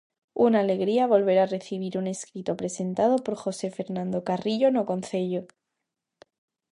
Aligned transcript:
Unha 0.45 0.59
alegría 0.65 1.11
volver 1.15 1.37
a 1.39 1.49
recibir 1.55 1.93
un 2.01 2.05
escrito 2.15 2.51
presentado 2.61 3.15
por 3.25 3.35
José 3.43 3.67
Fernando 3.77 4.19
Carrillo 4.29 4.67
no 4.75 4.83
concello. 4.91 5.41